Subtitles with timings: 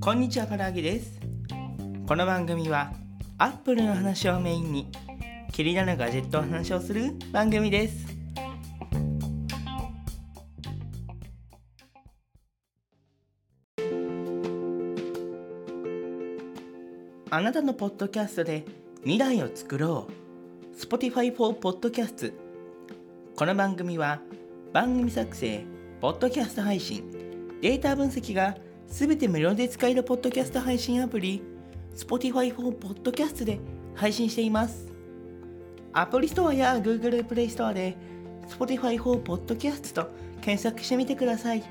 [0.00, 1.18] こんにちはからあげです。
[2.06, 2.92] この番組は
[3.38, 4.90] アップルの話をメインに
[5.52, 8.06] 気になるガジェットの話をする番組です。
[17.30, 18.66] あなたのポッドキャストで
[19.04, 20.06] 未来を作ろ
[20.74, 20.76] う。
[20.78, 22.34] Spotify for Podcast
[23.36, 24.20] この番組は
[24.74, 25.64] 番組作成、
[25.98, 27.10] ポッドキャスト配信、
[27.62, 28.54] データ分析が
[28.86, 31.42] すべて無料で使えるポッドキャスト配信アプリ。
[31.96, 33.58] Spotify for Podcast で
[33.94, 34.92] 配信しています。
[35.94, 37.96] アプリストアや Google プレイストアで
[38.46, 40.10] Spotify for Podcast と
[40.42, 41.62] 検索してみてください。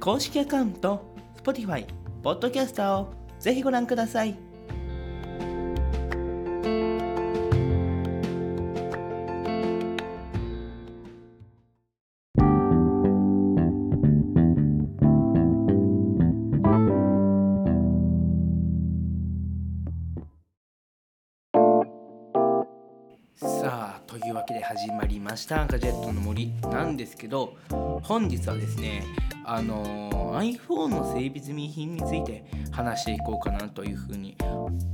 [0.00, 1.00] 公式アカウント
[1.44, 1.86] Spotify
[2.24, 4.45] Podcaster をぜひご覧ください。
[25.36, 27.56] したガジェットの森なんですけど
[28.02, 29.04] 本日はですね
[29.44, 34.36] あの iPhone の整備済み品について話していこうかなというふうに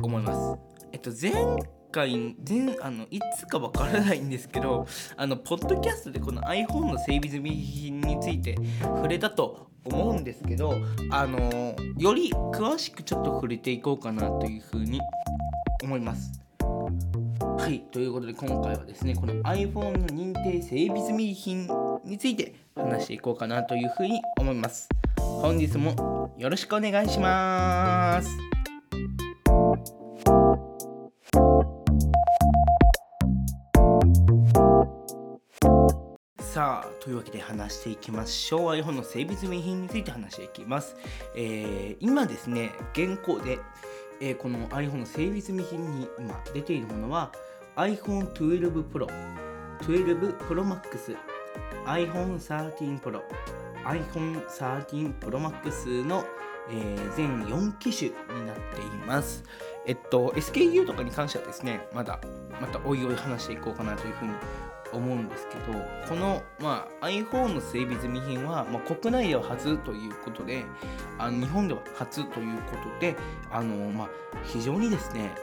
[0.03, 0.61] 思います。
[0.93, 1.33] えっと前
[1.91, 10.75] 回前あのいつかわからないんですけどあのポッドキャストでこの iPhone の整備済み品について触れたと思うんですけど
[11.11, 15.01] あのより詳しくちょっと触れていこうかなというふうに
[15.83, 16.42] 思います。
[17.63, 21.69] はい、ということで今回はですね、この iPhone の認定整備済み品
[22.05, 24.89] について話していこうかなというふうに思います。
[25.17, 28.29] 本日もよろしくお願いします。
[36.41, 40.97] さあというわけで話していきましょう iPhone の整備済み品について話していきます、
[41.37, 43.61] えー、今ですね現行で、
[44.21, 47.33] えー、この iPhone の整備済み品に今出ているものは
[47.77, 49.07] iPhone 12 Pro、
[49.81, 51.17] 12 Pro Max、
[51.87, 53.23] iPhone 13 Pro、
[53.85, 56.23] iPhone 13 Pro Max の、
[56.71, 59.43] えー、全4機種になっています。
[59.87, 62.21] えっと、SKU とかに関してはですね、まだ、
[62.61, 64.33] またおいおい話していこうかなというふうに
[64.93, 65.79] 思うんですけど、
[66.09, 70.65] この、まあ、iPhone の整備済み品は、まあ、国内では初ということで、
[71.19, 73.17] あの日本では初ということで、
[73.51, 74.09] あのまあ、
[74.45, 75.35] 非常にですね、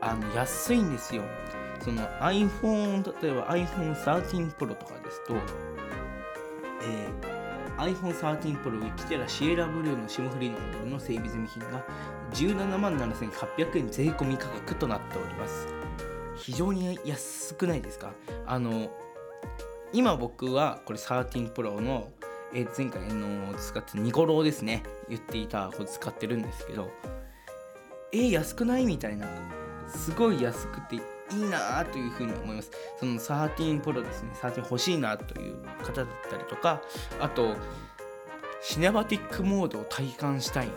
[0.00, 1.22] あの安いんですよ。
[1.80, 5.34] その iPhone、例えば iPhone 13 Pro とかですと、
[6.82, 11.84] えー、iPhone 13 Pro ウィキテラシエラブルーのシムフリーのモデルの整備済み品が
[12.32, 15.66] 17万7800円税込み価格となっております。
[16.36, 18.12] 非常に安くないですか？
[18.46, 18.90] あの、
[19.92, 22.08] 今僕はこれ13 Pro の、
[22.54, 26.90] え、前回の使ってニコローですね、言っていたこれ使ってるんですけど、
[28.12, 29.26] えー、安くないみたいな。
[29.88, 32.70] すごい安くていいなというふうに思います。
[32.98, 36.82] その13 Pro ですね、13欲しいなという方だったりとか、
[37.20, 37.56] あと、
[38.62, 40.70] シネマティックモードを体感したいっ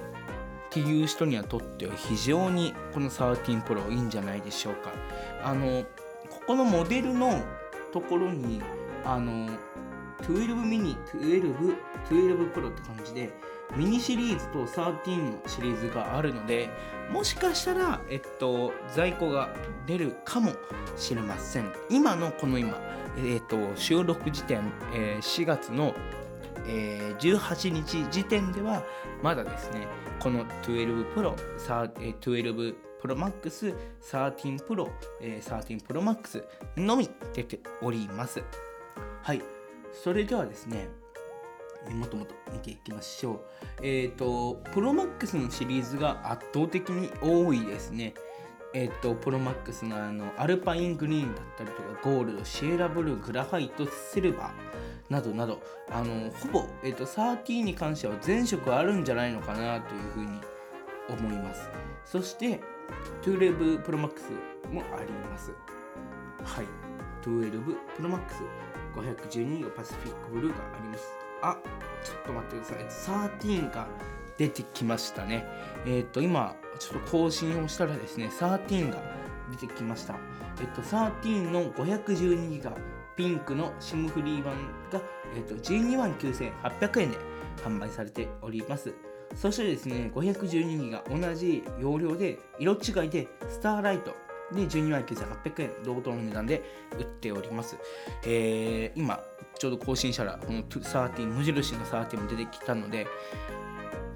[0.70, 4.92] ていう人にはとっては非常にこの13 Pro いいんじゃないでしょうか。
[5.44, 5.84] あの、
[6.30, 7.42] ここのモデルの
[7.92, 8.62] ところに、
[9.06, 9.50] あの、
[10.22, 11.76] 12ミニ、12、
[12.10, 13.34] 12 Pro って感じで、
[13.76, 16.70] ミニシリーズと13のシリーズがあるので
[17.12, 19.50] もしかしたら、えっと、在庫が
[19.86, 20.54] 出るかも
[20.96, 21.72] しれません。
[21.90, 22.80] 今のこの今、
[23.18, 25.94] えっと、収録時点、えー、4月の、
[26.66, 28.84] えー、18日時点では
[29.22, 29.88] まだですね
[30.20, 31.36] この12 Pro、
[32.20, 34.90] 12 Pro Max、13 Pro、
[35.22, 36.44] えー、13 Pro Max
[36.78, 38.42] のみ出ております。
[39.22, 39.42] はい。
[39.94, 40.90] それではですね
[42.74, 43.42] いきましょう。
[43.82, 48.14] えっ、ー、と、プロマックスのシリーズが圧倒的に多いですね。
[48.74, 60.42] えっ、ー、と、プロマックスのあのアルパイングリーンだったりとか、ゴールド、シエラブルー、グラファイト、シルバーなどなど、あのほぼ、えっ、ー、と、13に関しては全色あるんじゃないのかなというふうに
[61.10, 61.70] 思います。
[62.06, 62.62] そして、
[63.22, 64.32] 12プロマックス
[64.72, 65.52] もあります。
[66.44, 66.66] はい。
[67.24, 67.64] 12
[67.96, 68.42] プロマックス
[68.96, 71.23] 512がパシフィックブルーがあります。
[71.44, 71.58] あ
[72.04, 73.38] ちょっと待ってください。
[73.38, 73.88] 13が
[74.38, 75.46] 出てきましたね。
[75.86, 78.98] えっ、ー、と今ちょっと更新をしたらですね13が
[79.52, 80.16] 出てきました。
[80.62, 82.74] えっ、と13の512ギガ
[83.18, 84.56] ピンクの SIM フリー版
[84.92, 85.02] が、
[85.36, 87.18] えっと12万9800円で
[87.64, 88.94] 販売されております。
[89.36, 94.16] そしてですね512ギガ同じ容量で色違いでスターライト
[94.54, 96.64] で12万9800円同等の値段で
[96.98, 97.78] 売っております、
[98.26, 99.20] えー今
[99.60, 103.08] ちょうど更新したらこの13無印の13も出てきたので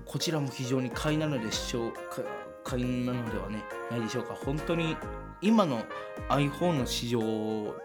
[0.05, 2.21] こちらも非常に買いなのでしょうか
[2.63, 4.33] 買いなのではねないでしょうか。
[4.33, 4.97] 本当に
[5.41, 5.85] 今の
[6.29, 7.75] iPhone の市場よ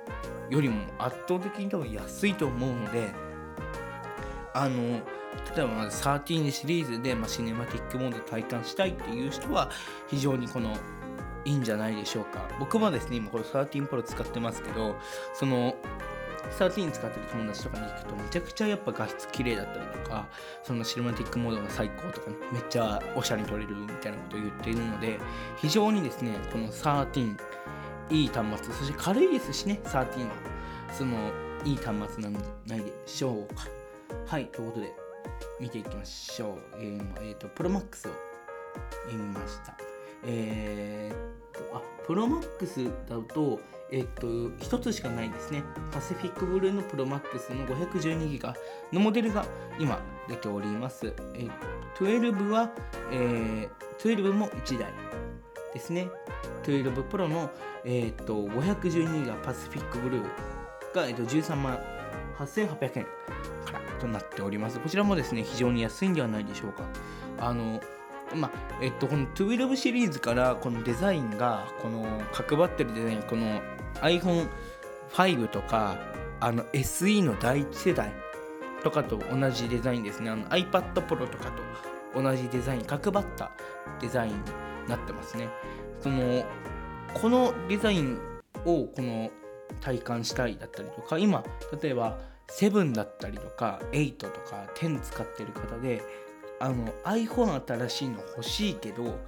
[0.50, 3.10] りも圧倒的に多分安いと思うので
[4.54, 5.00] あの
[5.56, 9.70] 例えばまず13シリーズで、まあ、シネマティックモード体感したいっていう人は
[10.08, 10.76] 非常にこの
[11.44, 12.48] いいんじゃないでしょうか。
[12.58, 14.96] 僕もですね今これ13 Pro 使ってますけど
[15.34, 15.74] その
[16.58, 20.26] 13使ってる友達とかに行くとめちゃくちゃやっぱ画質綺麗だったりとか
[20.62, 25.18] そのシネマティックモードが最高とかねめっちゃおしゃれに撮れるみたいなことを言っているので
[25.56, 27.36] 非常にですねこの13
[28.10, 30.06] いい端末そして軽いですしね13は
[30.92, 31.30] その
[31.64, 33.66] いい端末なんじゃないでしょうか。
[34.26, 34.92] はいということで
[35.60, 36.58] 見ていきましょう。
[36.78, 38.12] えー、えーとプロマックスを
[39.10, 39.91] 見ました。
[40.24, 43.60] えーとあプロマックスだと
[43.92, 45.62] えっと、1つしかないですね。
[45.92, 48.56] パシフィックブルーのプロマックスの512ギガ
[48.90, 49.44] のモデルが
[49.78, 51.12] 今出ております。
[51.34, 51.46] え
[51.98, 52.70] 12は、
[53.10, 53.68] えー、
[54.02, 54.90] 12も1台
[55.74, 56.08] ですね。
[56.64, 57.50] 12 Pro の、
[57.84, 61.78] えっと512ギガパシフィックブルーが、えっと13万
[62.38, 64.80] 8800円からとなっております。
[64.80, 66.84] こちらもですね、非常に安いんではないでしょうか。
[67.38, 67.78] あの
[68.34, 68.50] まあ
[68.80, 73.60] えっと、この12シリーズからこのデザインがこの角張ってるデザインこの
[74.00, 75.98] iPhone5 とか
[76.40, 78.12] あの SE の第一世代
[78.82, 80.30] とかと同じデザインですね。
[80.30, 81.52] あの iPad Pro とか
[82.14, 83.52] と同じデザイン角張った
[84.00, 84.38] デザインに
[84.88, 85.48] なってますね。
[86.00, 86.44] その
[87.14, 88.18] このデザイン
[88.64, 89.30] をこの
[89.80, 91.44] 体感したいだったりとか今
[91.80, 92.18] 例えば
[92.48, 96.02] 7だったりとか8とか10使ってる方で
[96.62, 99.18] あの iPhone 新しいの欲しいけど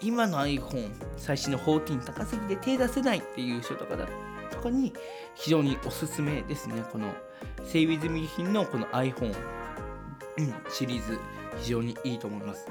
[0.00, 4.08] 今の iPhone 最新の14高すぎて手出せないっていう人とかだ
[4.50, 4.92] とかに
[5.36, 6.82] 非常におすすめですね。
[6.90, 7.14] この
[7.64, 9.32] 整備済み品のこの iPhone、
[10.68, 11.20] シリーズ
[11.60, 12.66] 非常にいいと思います、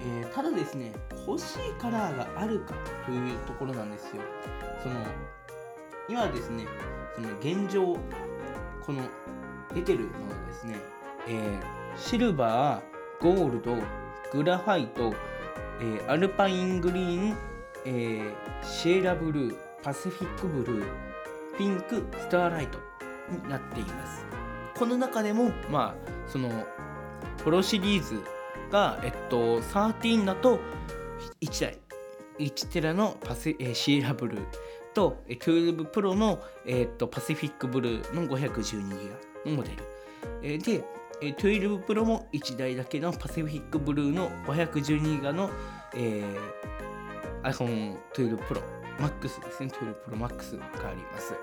[0.00, 0.92] えーただですね
[1.26, 4.22] 欲しいカラーがあるかというところなんですよ。
[4.80, 4.94] その
[6.08, 6.66] 今ですね
[7.16, 7.96] その現状
[8.86, 9.02] この
[9.74, 10.76] 出てるものですね、
[11.26, 13.76] えーシルバーゴールド
[14.32, 15.14] グラファイト
[15.80, 17.36] えーアルパイングリーン、
[17.84, 18.34] えー
[18.64, 20.86] シエラブルー、パシフィックブルー、
[21.58, 22.78] ピンク、スターライト
[23.30, 24.24] になっています。
[24.76, 26.48] この中でも、まあ、その、
[27.42, 28.22] プロシリーズ
[28.70, 30.58] が、えっと、13だと
[31.42, 31.78] 1台、
[32.38, 34.42] 1テラのパシ、えーシエラブルー
[34.94, 39.10] と、えー12プロの、えーっと、パシフィックブルーの512ギ
[39.44, 39.76] ガのモデル。
[40.42, 40.84] えーで、
[41.20, 45.50] えー12プロも1台だけのパシフィックブルーの512ギガの、
[45.94, 46.64] えー
[47.44, 48.62] iPhone 12 Pro
[48.98, 51.34] Max ですね、12 Pro Max があります。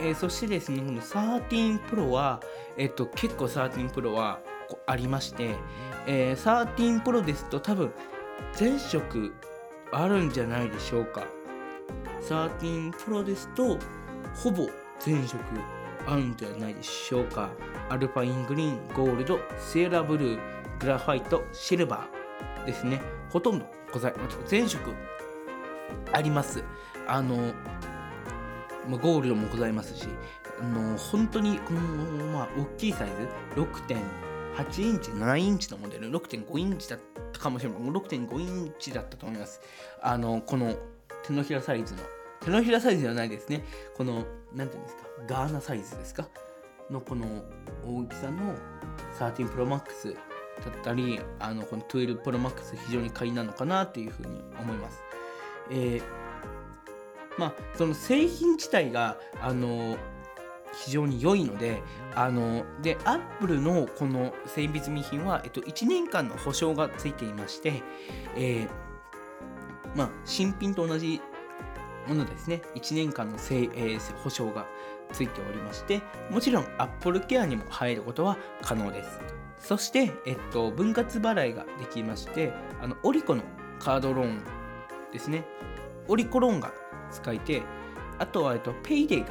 [0.00, 2.40] えーそしてですね、この13 Pro は、
[2.76, 4.38] えっと、結構13 Pro は
[4.86, 5.56] ありまして、
[6.06, 7.92] えー13 Pro ですと多分
[8.52, 9.34] 全色
[9.90, 11.26] あるんじゃないでしょうか。
[12.28, 13.78] 13 Pro ですと
[14.36, 14.68] ほぼ
[15.00, 15.38] 全色
[16.08, 17.50] あるんじゃないでしょうか。
[17.90, 20.38] アルパイングリーン、ゴールド、セーラーブルー、
[20.80, 23.02] グラファイト、シルバーですね。
[23.28, 24.38] ほとんどございます。
[24.46, 24.94] 全色
[26.12, 26.64] あります。
[27.06, 27.52] あの、
[28.96, 30.06] ゴールドもございますし、
[30.60, 31.80] あの本当にこの、
[32.32, 33.08] まあ、大きいサイ
[33.54, 37.00] ズ、6.8インチ、7インチのモデル、6.5インチだっ
[37.32, 37.80] たかもしれない。
[37.80, 39.60] もう6.5インチだったと思います。
[40.00, 40.74] あの、この
[41.22, 42.00] 手のひらサイズの。
[42.40, 43.64] 手のひらサイズではないですね。
[43.96, 44.24] この、
[44.54, 46.28] なんていうんですか、ガーナサイズですか？
[46.90, 47.44] のこの
[47.86, 48.54] 大きさの
[49.18, 50.20] 13 Pro Max だ
[50.70, 55.02] ったり、あのこの12 Pro Max 非常に買いなのかなっていうふうに思います。
[55.70, 56.02] えー
[57.38, 59.96] まあ、その製品自体が、あの
[60.72, 61.82] 非常に良いので、
[62.14, 67.82] あので、アップルのこの整備済み品は、えっと、1年間の保証がついていまして、
[68.36, 68.68] えー
[69.94, 71.20] まあ、新品と同じ
[72.06, 74.66] ものですね、1年間のせい、えー保証が
[75.12, 79.20] ついておりまして、もちろん Apple Care にも入ることは可能です。
[79.58, 83.42] そして、えっと、分割払いができまして、あのオリコの
[83.80, 84.42] カードローン
[85.12, 85.44] ですね、
[86.06, 86.72] オリコローンが
[87.10, 87.62] 使えて、
[88.18, 89.28] あとは、えっと、ペイデイが、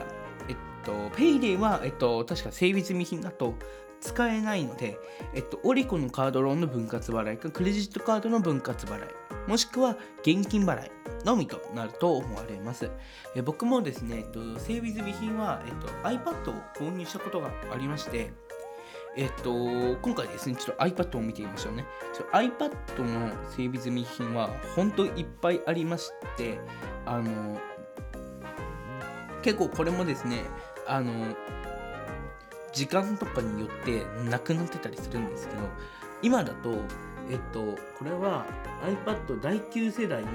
[0.47, 3.55] えっと、ペイデイは、えっと、確か整備済み品だと
[3.99, 4.97] 使えないので、
[5.33, 9.09] えっと、オリコのカードローンの分割払いか、クレジットカードの分割払い、
[9.47, 10.91] もしくは現金払い
[11.27, 12.89] のみとなると思われます。
[13.35, 18.31] え僕もですね、えっと、整備済み品は、えっと、iPad を購入したことがありまして、
[19.17, 19.53] えっと、
[20.01, 21.85] 今回ですね、ちょっと iPad を見てみましょうね。
[22.15, 26.59] ちょ iPad の整備済み品は本当いっぱいありまして、
[27.05, 27.59] あの、
[29.41, 30.45] 結構これもですね、
[30.87, 31.35] あの、
[32.71, 35.61] 時間とかによってなくなってたりするんですけど、
[36.21, 36.69] 今だと、
[37.29, 38.45] えっと、これは
[39.05, 40.29] iPad 第9世代の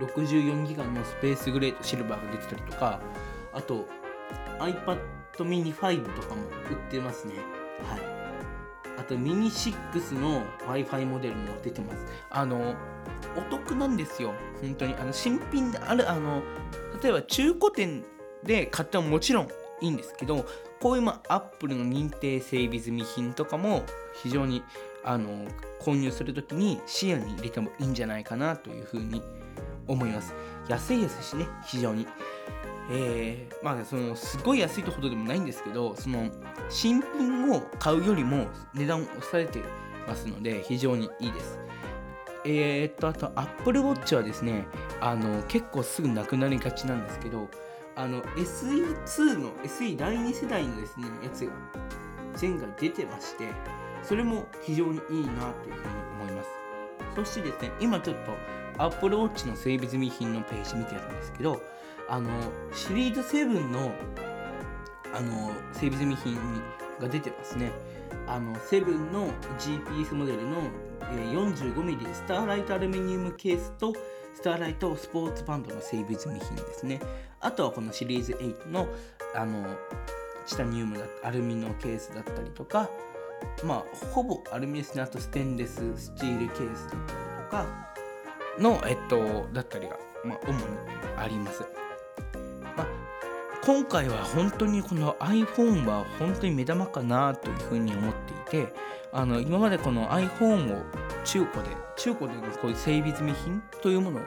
[0.00, 3.00] 64GB のスペースグレートシルバーが出てたりとか、
[3.52, 3.86] あと
[4.58, 4.98] iPad
[5.38, 7.34] mini 5とかも売ってますね。
[7.88, 8.18] はい。
[8.98, 12.04] あとミニ6の Wi-Fi モデルも出てます。
[12.30, 12.74] あの、
[13.36, 14.34] お得なんですよ。
[14.60, 14.94] 本当に。
[14.94, 16.42] あの、新品である、あの、
[17.00, 18.04] 例えば中古店
[18.42, 19.48] で買ってももちろん
[19.80, 20.44] いいんですけど、
[20.80, 23.84] こういう、まあ、Apple の認定整備済み品とかも
[24.22, 24.62] 非常に
[25.04, 25.46] あの
[25.80, 29.22] 購入するときに視野に入れてもいいんじゃないかなというふうに
[29.88, 30.34] 思います。
[30.68, 32.06] 安いですしね、非常に。
[32.90, 36.30] えー、まあそのすごい安いとほどでもないんですけどその
[36.70, 39.62] 新品を買うよりも値段を抑えて
[40.06, 41.58] ますので非常にいいです。
[42.44, 44.66] えー、っとあと Apple Watch はですね
[45.00, 47.48] あの結構すぐなくなりがちなんですけど
[47.94, 51.52] あの SE2 の SE 第2世代のですねやつが
[52.40, 53.48] 前回出てまして
[54.02, 55.32] それも非常にいいなというふうに
[56.22, 56.48] 思います
[57.16, 58.32] そしてですね今ちょっと
[58.78, 61.60] Apple Watch の整備済み品のページ見てるんですけど
[62.08, 62.30] あの
[62.72, 63.92] シリーズ7の
[65.14, 66.36] あの整備済み品
[67.00, 67.72] が出てますね。
[68.26, 70.62] あの7の GPS モデルの
[71.32, 73.94] 45mm スターライトアルミニウムケースと
[74.34, 77.00] スターライトスポーツバンドの整備済み品ですね。
[77.40, 78.86] あとはこのシリーズ8の
[79.34, 79.76] あの
[80.46, 82.88] チタニウムだアルミのケースだったりとか
[83.64, 85.02] まあほぼアルミですね。
[85.02, 87.87] あとステンレススチールケースだったりとか
[88.58, 90.62] のえっとだったりが、まあ、主に
[91.16, 91.64] あります。
[92.76, 92.86] まあ、
[93.64, 98.14] 今回は本当にこの iPhone は本当に目玉かなというふうに思っ
[98.48, 98.74] ていて
[99.12, 100.82] あの今までこの iPhone を
[101.24, 104.22] 中古で中古でのこういう整備済み品というものを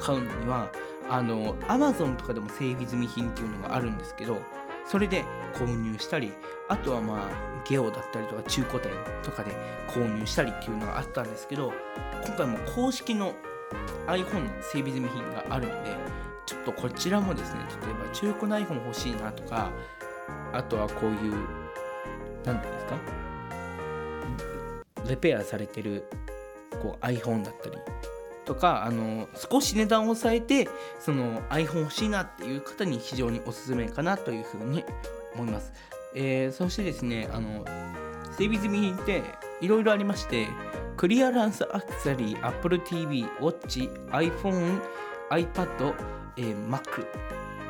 [0.00, 0.70] 買うのには
[1.08, 4.40] あの Amazon とかでも整備済み品っていうのがあるんですけど
[4.86, 5.24] それで
[5.54, 6.32] 購入したり
[6.68, 8.90] あとはまあゲオだったりとか中古店
[9.22, 9.52] とかで
[9.88, 11.72] 購入したりっていうのがあったんですけど
[12.26, 13.34] 今回も公式の
[14.06, 15.96] iPhone の整備済み品があるので
[16.46, 19.70] ちょっとこちらもですね例えば中古の iPhone 欲しいなとか
[20.52, 21.34] あとはこういう
[22.44, 22.98] 何ていうんですか？
[25.08, 26.04] レペアされてる
[26.82, 27.76] こう iPhone だったり
[28.44, 30.68] とかあの少し値段を抑えて
[31.00, 34.84] その iPhone 欲しいなっていう方に非常におすすめかなというふうに
[35.34, 35.72] 思います、
[36.14, 37.64] えー、そしてですねあの
[38.36, 39.22] 整備済み品って
[39.60, 40.48] いろいろありまして
[41.04, 44.80] クリアランスアクセサリー Apple TV、Watch、iPhone、
[45.28, 45.94] iPad
[46.38, 47.06] えー、Mac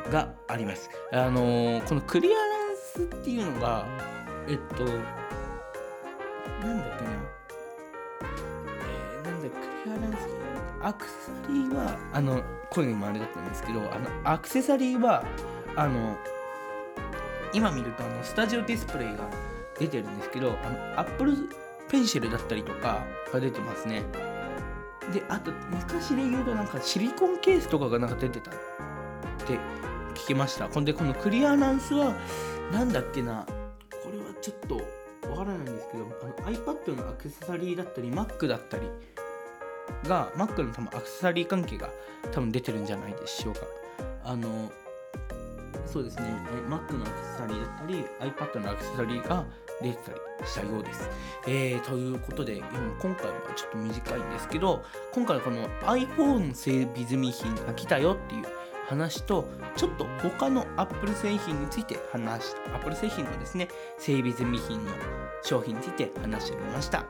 [0.09, 0.89] があります。
[1.11, 2.37] あのー、このクリアラ
[2.71, 3.85] ンスっていうのが、
[4.47, 7.11] えっと、なんだっけな、
[8.71, 10.17] えー、なんだ、クリアランス、
[10.81, 15.25] アクセサリーは、あの、声もあれだったんですけど、あの、アクセサリーは、
[15.75, 16.15] あの、
[17.51, 19.29] 今見ると、あの、スタジオディスプレイが
[19.77, 24.03] 出てるんですけど、あの、Apple ペンシルだったりとかが出てますね。
[25.13, 28.53] であと昔で言うとなんかシリコンケースとかがなんか出てたっ
[29.45, 29.59] て
[30.15, 30.67] 聞きました。
[30.67, 32.15] ほんでこのクリアランスは
[32.71, 33.45] なんだっけな。
[33.91, 34.75] これはちょっと
[35.29, 38.87] わからないんですけどあの iPad のアクセサリーだったり Mac だったり
[40.07, 41.89] が Mac の多分アクセサリー関係が
[42.31, 43.61] 多分出てるんじゃないでしょうか。
[44.23, 44.71] あの
[45.85, 46.23] そうですね。
[46.67, 49.45] Mac のアクセサリーだったり iPad のアクセサリーが
[49.81, 51.09] 出てたりしたようです。
[51.47, 52.61] えー、ということで、
[53.01, 58.43] 今回はちょっと短いんですけど、今回はこの iPhone 整備済み品が来たよっていう
[58.87, 63.67] 話と、ちょっと他の Apple 製品について話した、Apple 製品のですね、
[63.97, 64.91] 整備済み品の
[65.43, 67.05] 商品について話してみました。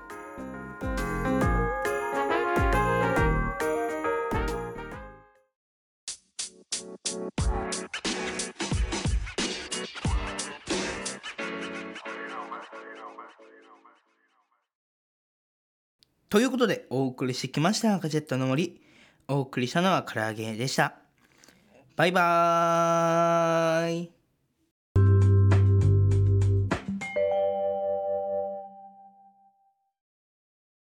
[16.30, 18.82] ということで、お送りしてきましたガジェットの森。
[19.28, 20.96] お送りしたのは唐揚げでした。
[21.96, 24.15] バイバーイ。